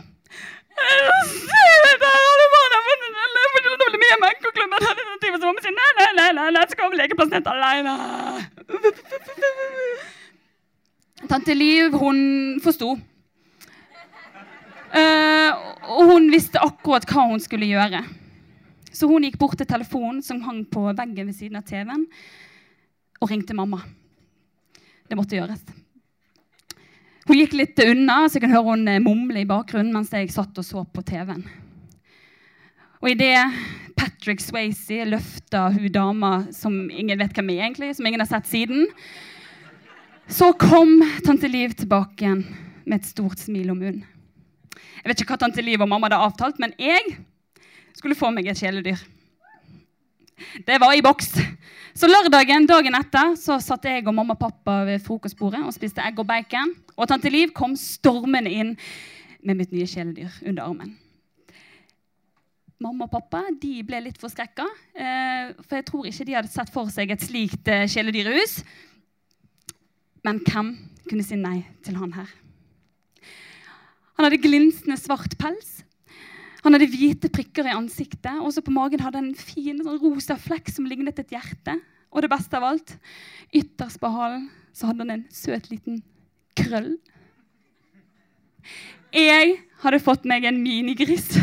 Tante 11.28 11.54
Liv, 11.58 11.96
hun 11.98 12.20
forsto. 12.64 12.94
Eh, 14.98 15.52
og 15.92 16.12
hun 16.14 16.30
visste 16.32 16.62
akkurat 16.64 17.08
hva 17.10 17.26
hun 17.32 17.42
skulle 17.44 17.68
gjøre. 17.70 18.04
Så 18.94 19.10
hun 19.10 19.26
gikk 19.28 19.38
bort 19.42 19.58
til 19.60 19.68
telefonen 19.70 20.22
som 20.26 20.40
hang 20.46 20.64
på 20.72 20.88
veggen 20.88 21.28
ved 21.28 21.36
siden 21.38 21.60
av 21.60 21.66
TV-en, 21.68 22.06
og 23.22 23.30
ringte 23.30 23.58
mamma. 23.58 23.82
Det 25.08 25.18
måtte 25.18 25.38
gjøres. 25.38 25.62
Hun 27.28 27.42
gikk 27.42 27.58
litt 27.60 27.80
unna, 27.84 28.24
så 28.26 28.38
jeg 28.38 28.46
kan 28.46 28.56
høre 28.56 28.72
hun 28.72 28.88
mumle 29.04 29.44
i 29.44 29.50
bakgrunnen 29.50 29.92
mens 29.94 30.14
jeg 30.16 30.32
satt 30.32 30.58
og 30.58 30.66
så 30.66 30.86
på 30.88 31.04
TV-en. 31.06 31.44
Og 33.04 33.12
idet 33.12 33.44
Patrick 34.28 34.42
Swayze 34.44 35.06
løfta 35.08 35.70
hun 35.72 35.86
dama 35.88 36.30
som 36.52 36.74
ingen 36.92 37.16
vet 37.16 37.32
hvem 37.32 37.54
er, 37.54 37.62
egentlig, 37.64 37.94
som 37.96 38.10
ingen 38.10 38.20
har 38.20 38.28
sett 38.28 38.50
siden, 38.50 38.90
så 40.28 40.50
kom 40.60 40.98
tante 41.24 41.48
Liv 41.48 41.72
tilbake 41.80 42.26
igjen 42.26 42.42
med 42.84 42.98
et 42.98 43.08
stort 43.08 43.40
smil 43.40 43.72
om 43.72 43.80
munnen. 43.80 44.04
Jeg 44.76 45.08
vet 45.08 45.24
ikke 45.24 45.32
hva 45.32 45.40
tante 45.46 45.64
Liv 45.64 45.80
og 45.80 45.88
mamma 45.88 46.10
hadde 46.10 46.20
avtalt, 46.26 46.60
men 46.60 46.76
jeg 46.76 47.16
skulle 47.96 48.20
få 48.20 48.34
meg 48.36 48.52
et 48.52 48.60
kjæledyr. 48.60 49.00
Det 50.68 50.82
var 50.84 51.00
i 51.00 51.08
boks. 51.08 51.32
Så 51.96 52.12
lørdagen 52.12 52.68
dagen 52.68 53.00
etter 53.00 53.32
så 53.40 53.62
satt 53.64 53.88
jeg 53.88 54.04
og 54.04 54.12
mamma 54.20 54.36
og 54.36 54.44
pappa 54.44 54.82
ved 54.92 55.08
frokostbordet 55.08 55.64
og 55.64 55.72
spiste 55.80 56.04
egg 56.04 56.20
og 56.20 56.28
bacon. 56.28 56.76
Og 57.00 57.08
tante 57.08 57.32
Liv 57.32 57.56
kom 57.56 57.80
stormende 57.80 58.52
inn 58.52 58.76
med 59.40 59.64
mitt 59.64 59.72
nye 59.72 59.88
kjæledyr 59.88 60.42
under 60.44 60.66
armen. 60.68 60.98
Mamma 62.78 63.08
og 63.08 63.14
pappa 63.16 63.40
de 63.58 63.80
ble 63.82 64.04
litt 64.06 64.20
forskrekka, 64.22 64.66
eh, 64.94 65.54
for 65.64 65.80
jeg 65.80 65.86
tror 65.88 66.06
ikke 66.06 66.26
de 66.28 66.36
hadde 66.38 66.52
sett 66.54 66.70
for 66.70 66.92
seg 66.94 67.10
et 67.10 67.24
slikt 67.26 67.72
eh, 67.74 67.88
kjæledyrhus. 67.90 68.60
Men 70.28 70.44
hvem 70.46 70.70
kunne 71.08 71.26
si 71.26 71.40
nei 71.42 71.64
til 71.86 71.98
han 71.98 72.14
her? 72.14 72.30
Han 74.18 74.28
hadde 74.28 74.42
glinsende 74.44 74.98
svart 75.02 75.34
pels. 75.42 75.80
Han 76.62 76.76
hadde 76.76 76.90
hvite 76.92 77.30
prikker 77.34 77.66
i 77.70 77.74
ansiktet, 77.74 78.38
og 78.42 78.52
så 78.54 78.62
på 78.66 78.74
magen 78.76 79.02
hadde 79.02 79.22
han 79.22 79.32
en 79.32 79.40
fin 79.40 79.82
sånn 79.82 80.02
rosa 80.02 80.38
flekk 80.42 80.70
som 80.74 80.86
lignet 80.90 81.18
et 81.22 81.34
hjerte. 81.34 81.78
Og 82.14 82.22
det 82.22 82.30
beste 82.30 82.58
av 82.58 82.66
alt, 82.68 82.94
ytterst 83.56 84.02
på 84.02 84.12
halen 84.14 84.50
så 84.76 84.92
hadde 84.92 85.06
han 85.06 85.16
en 85.18 85.28
søt 85.34 85.70
liten 85.74 86.04
krøll. 86.58 86.94
Jeg 89.16 89.62
hadde 89.82 90.04
fått 90.04 90.28
meg 90.30 90.46
en 90.46 90.62
minigris. 90.62 91.38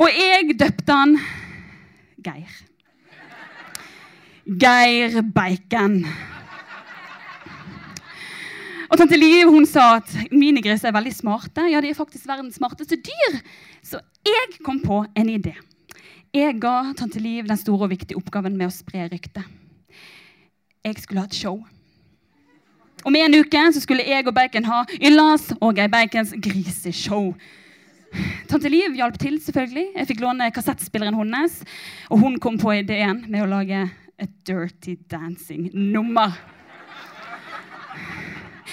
Og 0.00 0.08
jeg 0.08 0.54
døpte 0.56 0.94
han 0.96 1.16
Geir. 2.22 2.52
Geir 4.46 5.18
Bacon. 5.34 5.98
Og 8.92 8.98
tante 9.00 9.16
Liv 9.16 9.48
hun 9.48 9.64
sa 9.68 9.98
at 9.98 10.10
minigris 10.32 10.84
er 10.84 10.92
veldig 10.92 11.12
smarte. 11.16 11.64
Ja, 11.72 11.80
de 11.80 11.92
er 11.92 11.96
faktisk 11.96 12.26
verdens 12.28 12.58
smarteste 12.60 12.98
dyr. 13.00 13.38
Så 13.84 14.00
jeg 14.24 14.58
kom 14.64 14.80
på 14.84 15.02
en 15.16 15.30
idé. 15.32 15.54
Jeg 16.32 16.58
ga 16.60 16.92
tante 16.96 17.20
Liv 17.20 17.48
den 17.48 17.60
store 17.60 17.86
og 17.88 17.92
viktige 17.92 18.20
oppgaven 18.20 18.56
med 18.56 18.68
å 18.68 18.74
spre 18.74 19.06
ryktet. 19.12 19.44
Jeg 20.84 20.98
skulle 21.00 21.22
ha 21.22 21.28
et 21.28 21.36
show. 21.36 21.60
Om 23.04 23.16
en 23.18 23.34
uke 23.40 23.64
så 23.74 23.80
skulle 23.82 24.04
jeg 24.06 24.26
og 24.28 24.34
Bacon 24.34 24.68
ha 24.68 24.84
Yllas 25.00 25.50
og 25.58 25.76
Geir 25.76 25.90
Bacons 25.92 26.32
griseshow. 26.40 27.32
Tante 28.50 28.70
Liv 28.72 28.96
hjalp 28.98 29.18
til, 29.20 29.38
selvfølgelig. 29.40 29.86
Jeg 29.96 30.08
fikk 30.10 30.22
låne 30.24 30.50
kassettspilleren 30.54 31.16
hennes. 31.16 31.60
Og 32.10 32.22
hun 32.24 32.38
kom 32.42 32.58
på 32.60 32.74
ideen 32.76 33.24
med 33.28 33.44
å 33.44 33.50
lage 33.50 33.86
et 34.20 34.32
Dirty 34.46 34.96
Dancing-nummer. 35.10 36.34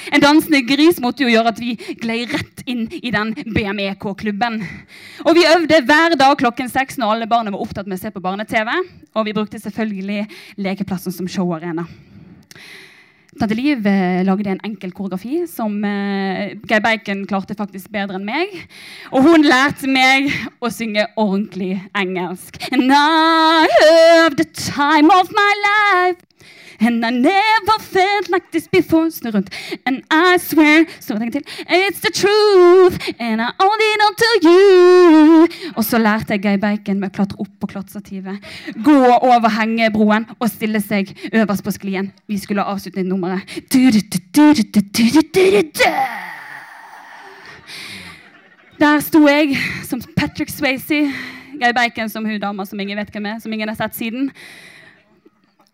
En 0.09 0.23
dansende 0.23 0.61
gris 0.65 0.99
måtte 1.03 1.25
jo 1.25 1.29
gjøre 1.29 1.51
at 1.51 1.59
vi 1.61 1.75
glei 2.01 2.21
rett 2.29 2.63
inn 2.69 2.85
i 2.99 3.11
den 3.13 3.33
BMEK-klubben. 3.53 4.59
Og 5.25 5.35
vi 5.37 5.47
øvde 5.49 5.81
hver 5.85 6.15
dag 6.19 6.37
klokken 6.39 6.71
seks 6.71 6.97
når 6.97 7.15
alle 7.15 7.29
barna 7.29 7.53
var 7.53 7.63
opptatt 7.63 7.89
med 7.89 7.99
å 7.99 8.01
se 8.01 8.11
på 8.13 8.23
barne-TV. 8.23 8.71
Og 9.13 9.27
vi 9.27 9.35
brukte 9.35 9.61
selvfølgelig 9.61 10.25
lekeplassen 10.65 11.15
som 11.15 11.29
showarena. 11.29 11.85
Tante 13.37 13.53
Liv 13.53 13.85
eh, 13.85 14.23
lagde 14.25 14.49
en 14.49 14.61
enkel 14.65 14.89
koreografi 14.95 15.43
som 15.47 15.75
eh, 15.85 16.55
Geir 16.65 16.81
Bacon 16.81 17.27
klarte 17.29 17.53
faktisk 17.57 17.91
bedre 17.93 18.17
enn 18.17 18.25
meg. 18.25 18.55
Og 19.13 19.27
hun 19.27 19.45
lærte 19.45 19.89
meg 19.91 20.31
å 20.57 20.71
synge 20.73 21.05
ordentlig 21.13 21.75
engelsk. 21.93 22.57
And 22.73 22.89
I 22.89 23.69
have 23.69 24.39
the 24.39 24.49
time 24.49 25.13
of 25.13 25.29
my 25.35 25.51
life. 25.61 26.25
And 26.81 27.05
I 27.05 27.09
never 27.09 27.75
felt 27.79 28.29
like 28.29 28.51
this 28.51 28.67
before. 28.67 29.11
Snu 29.11 29.31
rundt. 29.31 29.49
And 29.85 30.03
I 30.11 30.37
swear 30.39 30.85
Snu 30.99 31.15
en 31.15 31.31
til. 31.31 31.43
It's 31.67 31.99
the 31.99 32.11
truth, 32.11 32.97
and 33.19 33.41
I 33.41 33.49
only 33.59 33.89
all 34.05 34.15
to 34.15 34.31
you. 34.47 35.47
Og 35.75 35.83
så 35.85 35.97
lærte 35.97 36.33
jeg 36.33 36.41
Guy 36.41 36.57
Bacon 36.61 36.99
med 36.99 37.11
å 37.11 37.15
klatre 37.15 37.39
opp 37.39 37.51
på 37.59 37.67
klatrestativet, 37.67 38.39
gå 38.85 38.97
over 39.19 39.49
hengebroen 39.59 40.25
og 40.39 40.47
stille 40.49 40.81
seg 40.81 41.11
øverst 41.33 41.63
på 41.63 41.71
sklien. 41.75 42.11
Vi 42.27 42.37
skulle 42.37 42.63
avslutte 42.63 43.03
nummeret. 43.03 43.43
Der 48.79 48.99
sto 49.03 49.27
jeg 49.27 49.57
som 49.83 50.01
Patrick 50.15 50.49
Swayze, 50.49 51.11
Guy 51.59 51.73
Bacon 51.75 52.09
som 52.09 52.25
hun 52.25 52.39
dama 52.39 52.65
som 52.65 52.79
ingen 52.79 52.97
vet 52.97 53.11
hvem 53.11 53.25
er, 53.25 53.39
som 53.39 53.53
ingen 53.53 53.67
har 53.67 53.75
sett 53.75 53.95
siden. 53.95 54.31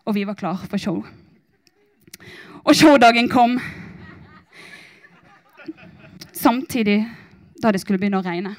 Og 0.06 0.16
vi 0.16 0.26
var 0.28 0.38
klar 0.38 0.62
for 0.70 0.78
show. 0.78 1.02
Og 2.66 2.76
showdagen 2.76 3.30
kom 3.30 3.60
samtidig 6.34 7.06
da 7.62 7.72
det 7.72 7.82
skulle 7.82 8.00
begynne 8.00 8.22
å 8.22 8.26
regne. 8.26 8.54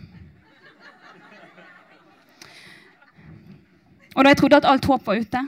Og 4.16 4.24
da 4.24 4.32
jeg 4.32 4.40
trodde 4.40 4.58
at 4.58 4.66
alt 4.66 4.86
håp 4.88 5.06
var 5.06 5.20
ute, 5.20 5.42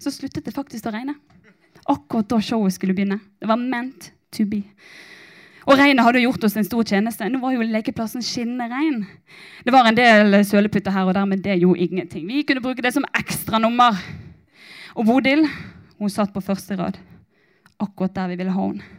så 0.00 0.12
sluttet 0.14 0.46
det 0.46 0.54
faktisk 0.54 0.86
å 0.86 0.94
regne. 0.94 1.16
Akkurat 1.90 2.28
da 2.30 2.38
showet 2.40 2.76
skulle 2.76 2.94
begynne. 2.94 3.18
Det 3.40 3.48
var 3.50 3.58
meant 3.60 4.12
to 4.32 4.46
be. 4.48 4.62
Og 5.66 5.76
regnet 5.76 6.04
hadde 6.06 6.22
gjort 6.22 6.44
oss 6.46 6.56
en 6.56 6.66
stor 6.66 6.86
tjeneste. 6.86 7.28
Nå 7.28 7.40
var 7.42 7.52
jo 7.54 7.66
lekeplassen 7.66 8.24
skinnende 8.24 8.70
rein. 8.70 9.02
Det 9.66 9.74
var 9.74 9.88
en 9.88 9.98
del 9.98 10.38
søleputter 10.46 10.94
her 10.94 11.10
og 11.10 11.14
der, 11.18 11.28
men 11.28 11.42
det 11.44 11.58
gjorde 11.60 11.84
ingenting. 11.84 12.24
Vi 12.30 12.44
kunne 12.48 12.64
bruke 12.64 12.82
det 12.82 12.94
som 12.94 13.06
ekstranummer. 13.18 13.98
Og 14.94 15.06
Bodil 15.06 15.46
hun 15.98 16.10
satt 16.10 16.32
på 16.32 16.42
første 16.44 16.76
rad, 16.80 16.96
akkurat 17.80 18.16
der 18.16 18.32
vi 18.32 18.40
ville 18.40 18.54
ha 18.54 18.66
henne. 18.66 18.96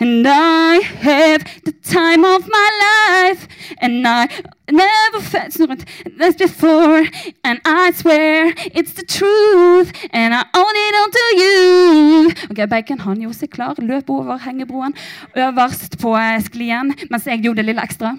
And 0.00 0.24
I 0.28 0.78
have 0.78 1.42
the 1.64 1.72
time 1.72 2.24
of 2.24 2.46
my 2.46 2.68
life. 2.86 3.48
And 3.80 4.06
I 4.06 4.28
never 4.70 5.20
felt. 5.20 5.54
That's 6.18 6.36
before, 6.36 7.04
and 7.42 7.60
I 7.64 7.90
swear 7.90 8.52
it's 8.74 8.92
the 8.92 9.04
truth, 9.04 9.92
and 10.12 10.34
I 10.34 10.44
own 10.54 10.74
it 10.86 10.94
onto 11.02 11.26
you. 11.42 12.32
Ok, 12.50 12.68
Bacon 12.70 13.00
han 13.00 13.20
gjorde 13.20 13.40
seg 13.40 13.50
klar, 13.50 13.74
løp 13.82 14.10
over 14.10 14.38
hengebroen 14.44 14.94
øverst 15.34 15.98
på 15.98 16.14
eh, 16.18 16.38
sklien, 16.46 16.94
mens 17.10 17.26
jeg 17.26 17.42
gjorde 17.42 17.62
det 17.62 17.70
lille 17.72 17.82
ekstra. 17.82 18.14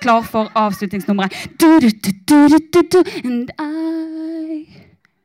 Klar 0.00 0.22
for 0.22 0.50
avslutningsnummeret. 0.54 1.32
Du, 1.60 1.80
du. 1.80 3.04
And 3.24 3.50
I 3.58 4.66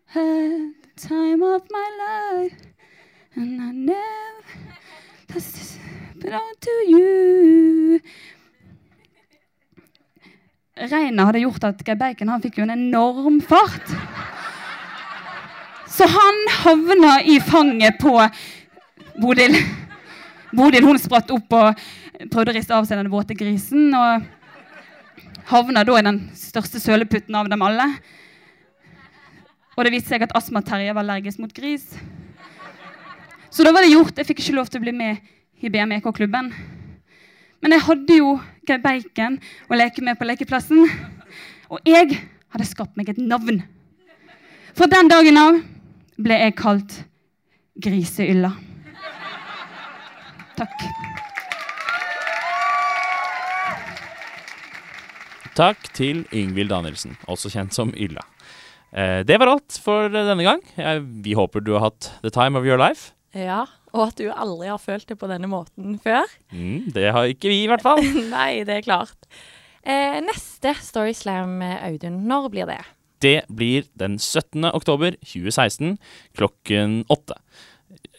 had 0.05 0.73
the 0.83 1.07
time 1.07 1.43
of 1.43 1.61
my 1.71 1.87
life, 2.03 2.55
and 3.35 3.61
I 3.61 3.71
never 3.71 4.31
just 5.33 5.79
but 6.21 6.33
on 6.33 6.55
to 6.61 6.71
you. 6.87 7.99
Regnet 10.77 11.25
hadde 11.25 11.41
gjort 11.43 11.63
at 11.63 11.83
Geir 11.85 11.97
Bacon 11.99 12.29
han 12.31 12.41
fikk 12.41 12.57
jo 12.59 12.65
en 12.65 12.73
enorm 12.73 13.41
fart. 13.41 13.91
Så 15.91 16.07
han 16.07 16.37
havna 16.63 17.17
i 17.27 17.39
fanget 17.43 17.99
på 17.99 18.15
Bodil. 19.21 19.57
Bodil 20.55 20.87
hun 20.87 20.99
spratt 20.99 21.31
opp 21.31 21.53
og 21.53 21.81
prøvde 22.31 22.53
å 22.53 22.55
riste 22.55 22.75
av 22.75 22.87
seg 22.87 23.01
den 23.01 23.11
våte 23.11 23.35
grisen. 23.37 23.91
Og 23.93 24.23
havna 25.51 25.83
da 25.87 25.97
i 25.99 26.05
den 26.05 26.19
største 26.37 26.79
søleputten 26.79 27.35
av 27.35 27.49
dem 27.51 27.61
alle. 27.65 27.87
Og 29.75 29.85
det 29.85 29.93
viste 29.93 30.13
seg 30.13 30.25
at 30.25 30.35
Astma-Terje 30.37 30.93
var 30.95 31.03
allergisk 31.03 31.41
mot 31.43 31.53
gris. 31.55 31.85
Så 33.51 33.65
da 33.67 33.73
var 33.75 33.83
det 33.83 33.91
gjort. 33.91 34.15
Jeg 34.17 34.29
fikk 34.29 34.43
ikke 34.43 34.55
lov 34.55 34.71
til 34.71 34.79
å 34.79 34.85
bli 34.85 34.95
med 34.95 35.19
i 35.61 35.71
BMEK-klubben. 35.71 36.51
Men 37.61 37.75
jeg 37.75 37.85
hadde 37.87 38.17
jo 38.21 38.39
Bacon 38.71 39.35
å 39.67 39.75
leke 39.75 40.03
med 40.05 40.15
på 40.19 40.27
lekeplassen. 40.29 40.87
Og 41.71 41.83
jeg 41.87 42.15
hadde 42.51 42.67
skapt 42.69 42.95
meg 42.99 43.11
et 43.11 43.19
navn. 43.19 43.61
Fra 44.71 44.87
den 44.87 45.11
dagen 45.11 45.39
av 45.39 45.59
ble 46.21 46.39
jeg 46.45 46.57
kalt 46.59 47.01
Griseylla. 47.81 48.53
Takk. 50.55 51.10
Takk 55.51 55.89
til 55.91 56.21
Ingvild 56.31 56.71
Danielsen, 56.71 57.17
også 57.27 57.49
kjent 57.51 57.75
som 57.75 57.89
Ylla. 57.91 58.23
Eh, 58.95 59.19
det 59.27 59.35
var 59.39 59.51
alt 59.51 59.75
for 59.83 60.07
denne 60.11 60.45
gang. 60.47 60.61
Vi 61.23 61.35
håper 61.35 61.63
du 61.63 61.73
har 61.75 61.89
hatt 61.89 62.07
the 62.23 62.31
time 62.31 62.55
of 62.59 62.67
your 62.67 62.79
life. 62.79 63.11
Ja, 63.35 63.65
og 63.91 64.05
at 64.09 64.19
du 64.19 64.29
aldri 64.31 64.69
har 64.71 64.79
følt 64.79 65.09
det 65.11 65.17
på 65.19 65.27
denne 65.27 65.49
måten 65.51 65.97
før. 66.03 66.23
Mm, 66.55 66.91
det 66.95 67.11
har 67.11 67.27
ikke 67.31 67.51
vi, 67.51 67.65
i 67.65 67.67
hvert 67.71 67.83
fall. 67.83 67.99
Nei, 68.31 68.63
det 68.67 68.79
er 68.79 68.87
klart. 68.87 69.27
Eh, 69.83 70.21
neste 70.23 70.75
Storyslam, 70.79 71.59
Audun, 71.81 72.23
når 72.31 72.49
blir 72.53 72.71
det? 72.71 72.79
Det 73.21 73.37
blir 73.51 73.85
den 73.99 74.17
17. 74.19 74.65
oktober 74.71 75.19
2016 75.19 75.97
klokken 76.37 77.01
8. 77.11 77.37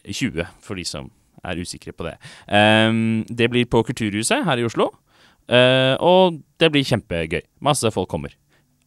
20, 0.05 0.45
for 0.61 0.77
de 0.77 0.85
som 0.85 1.09
er 1.43 1.59
usikre 1.59 1.91
på 1.95 2.05
det. 2.07 2.17
Um, 2.47 3.23
det 3.27 3.49
blir 3.51 3.67
på 3.67 3.81
Kulturhuset 3.83 4.45
her 4.45 4.59
i 4.59 4.65
Oslo. 4.67 4.91
Uh, 5.51 5.95
og 5.99 6.39
det 6.61 6.71
blir 6.71 6.87
kjempegøy. 6.87 7.43
Masse 7.63 7.91
folk 7.93 8.09
kommer. 8.11 8.33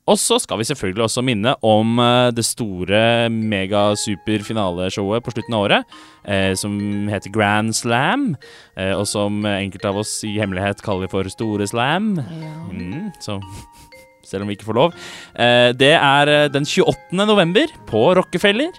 Og 0.06 0.14
så 0.22 0.36
skal 0.38 0.60
vi 0.60 0.68
selvfølgelig 0.68 1.02
også 1.08 1.22
minne 1.26 1.56
om 1.66 1.98
uh, 1.98 2.30
det 2.34 2.44
store 2.46 3.26
mega-super-finaleshowet 3.32 5.24
på 5.24 5.34
slutten 5.34 5.56
av 5.56 5.66
året, 5.66 5.96
uh, 6.28 6.52
som 6.58 6.76
heter 7.10 7.34
Grand 7.34 7.74
Slam, 7.76 8.30
og 8.76 9.04
som 9.08 9.44
enkelte 9.48 9.90
av 9.90 9.98
oss 10.04 10.18
i 10.26 10.36
hemmelighet 10.38 10.84
kaller 10.84 11.10
for 11.10 11.28
Store 11.32 11.66
Slam. 11.68 12.14
Mm, 12.70 13.10
så 13.24 13.40
selv 14.26 14.44
om 14.44 14.50
vi 14.50 14.56
ikke 14.56 14.66
får 14.66 14.78
lov. 14.78 14.94
det 15.78 15.92
er 15.94 16.48
den 16.50 16.64
28. 16.66 17.14
november 17.14 17.70
på 17.86 18.00
Rockefeller. 18.18 18.72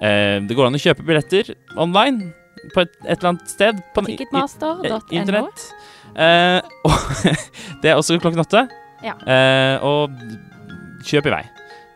det 0.00 0.56
går 0.56 0.70
an 0.70 0.78
å 0.78 0.80
kjøpe 0.80 1.04
billetter 1.04 1.50
online 1.76 2.32
på 2.72 2.84
et, 2.84 2.94
et 3.04 3.18
eller 3.18 3.34
annet 3.34 3.52
sted. 3.52 3.82
På 3.94 4.04
Ticketmaster.no. 4.06 5.02
Internett. 5.12 5.68
og 6.88 6.98
det 7.82 7.90
er 7.90 7.98
også 7.98 8.20
klokken 8.22 8.44
åtte. 8.44 8.66
Ja. 9.04 9.18
og 9.84 10.14
kjøp 11.04 11.26
i 11.28 11.32
vei. 11.34 11.44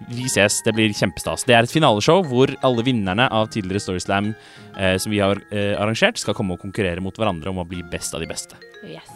Vi 0.07 0.29
ses. 0.31 0.61
Det 0.63 0.73
blir 0.77 0.93
kjempestas. 0.95 1.45
Det 1.49 1.57
er 1.57 1.67
et 1.67 1.73
finaleshow 1.73 2.23
hvor 2.29 2.53
alle 2.65 2.85
vinnerne 2.87 3.27
av 3.35 3.51
tidligere 3.53 3.83
Storyslam 3.83 4.31
eh, 4.79 4.97
som 5.01 5.13
vi 5.13 5.21
har 5.23 5.41
eh, 5.51 5.75
arrangert, 5.81 6.21
skal 6.21 6.37
komme 6.39 6.55
og 6.55 6.63
konkurrere 6.63 7.03
mot 7.05 7.17
hverandre 7.19 7.51
om 7.51 7.61
å 7.63 7.67
bli 7.69 7.83
best 7.91 8.15
av 8.15 8.23
de 8.23 8.31
beste. 8.31 8.59
Yes. 8.87 9.11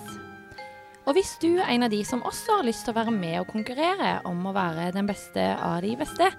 Og 1.06 1.16
hvis 1.16 1.32
du 1.42 1.56
er 1.56 1.70
en 1.72 1.86
av 1.86 1.92
de 1.92 2.02
som 2.06 2.22
også 2.26 2.58
har 2.58 2.66
lyst 2.66 2.84
til 2.86 2.94
å 2.94 2.98
være 3.00 3.14
med 3.14 3.40
og 3.40 3.50
konkurrere 3.50 4.18
om 4.28 4.44
å 4.46 4.54
være 4.54 4.90
den 4.94 5.08
beste 5.08 5.48
av 5.54 5.80
de 5.82 5.94
beste, 5.98 6.30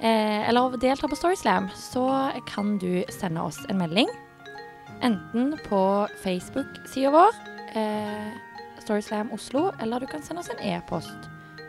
eh, 0.00 0.48
eller 0.48 0.78
delta 0.82 1.10
på 1.10 1.18
Storyslam, 1.18 1.70
så 1.78 2.06
kan 2.48 2.76
du 2.82 3.02
sende 3.14 3.44
oss 3.44 3.60
en 3.68 3.82
melding. 3.82 4.10
Enten 5.02 5.56
på 5.66 5.82
Facebook-sida 6.22 7.10
vår, 7.14 7.38
eh, 7.74 8.32
Storyslam 8.82 9.32
Oslo, 9.32 9.72
eller 9.82 10.00
du 10.00 10.06
kan 10.10 10.22
sende 10.22 10.40
oss 10.42 10.50
en 10.50 10.58
e-post 10.72 11.16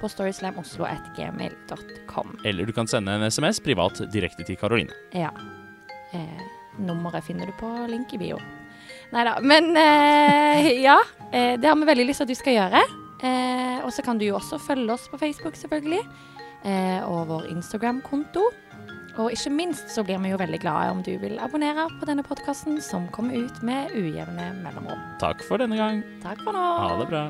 på 0.02 0.10
storyslamoslo.gmail.com. 0.10 2.38
Eller 2.46 2.66
du 2.66 2.74
kan 2.76 2.88
sende 2.88 3.12
en 3.16 3.32
SMS 3.32 3.60
privat 3.64 4.02
direkte 4.12 4.44
til 4.48 4.56
Karoline. 4.60 4.92
Ja. 5.16 5.30
Eh, 6.14 6.42
nummeret 6.80 7.24
finner 7.24 7.46
du 7.48 7.52
på 7.60 7.88
link 7.88 8.14
i 8.14 8.18
bio. 8.20 8.38
Nei 9.14 9.24
da. 9.28 9.38
Men 9.42 9.78
eh, 9.78 10.82
ja. 10.88 10.98
Eh, 11.32 11.60
det 11.60 11.68
har 11.70 11.76
vi 11.80 11.86
veldig 11.88 12.06
lyst 12.10 12.18
til 12.22 12.28
at 12.28 12.34
du 12.34 12.42
skal 12.42 12.54
gjøre. 12.58 12.82
Eh, 13.24 13.78
og 13.86 13.92
så 13.96 14.02
kan 14.04 14.18
du 14.20 14.26
jo 14.28 14.36
også 14.40 14.58
følge 14.60 14.94
oss 14.94 15.08
på 15.12 15.18
Facebook, 15.22 15.56
selvfølgelig. 15.60 16.04
Eh, 16.64 17.02
og 17.08 17.28
vår 17.32 17.44
Instagram-konto. 17.54 18.44
Og 19.18 19.30
ikke 19.32 19.52
minst 19.54 19.92
så 19.94 20.02
blir 20.06 20.18
vi 20.24 20.32
jo 20.32 20.38
veldig 20.42 20.60
glade 20.64 20.92
om 20.92 21.04
du 21.06 21.12
vil 21.22 21.38
abonnere 21.40 21.86
på 22.00 22.08
denne 22.10 22.26
podkasten 22.26 22.82
som 22.82 23.06
kommer 23.14 23.46
ut 23.46 23.62
med 23.62 23.94
ujevne 23.94 24.50
mellomrom. 24.64 25.02
Takk 25.22 25.44
for 25.46 25.62
denne 25.62 25.78
gang. 25.78 26.02
Takk 26.24 26.42
for 26.42 26.56
nå. 26.56 26.64
Ha 26.82 26.98
det 27.02 27.10
bra. 27.14 27.28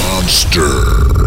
Monster. 0.00 1.19